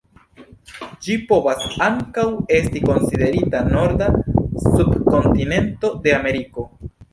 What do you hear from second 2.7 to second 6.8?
konsiderita norda subkontinento de Ameriko.